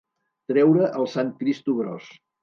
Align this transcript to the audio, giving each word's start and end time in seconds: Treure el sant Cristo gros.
Treure 0.51 0.87
el 1.01 1.05
sant 1.15 1.29
Cristo 1.43 1.75
gros. 1.83 2.09